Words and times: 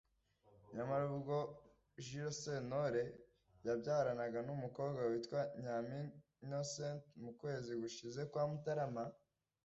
nyamara 0.75 1.03
ubwo 1.17 1.37
Jules 2.05 2.37
Sentore 2.43 3.03
yabyaranaga 3.65 4.39
n’umukobwa 4.47 5.01
witwa 5.11 5.39
Nyampinga 5.61 6.13
Innocente 6.45 7.07
mu 7.23 7.31
kwezi 7.39 7.71
gushize 7.81 8.21
kwa 8.31 8.43
Mutarama 8.49 9.05